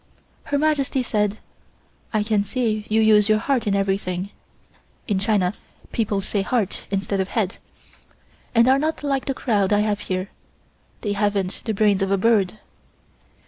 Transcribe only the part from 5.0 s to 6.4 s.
(in China people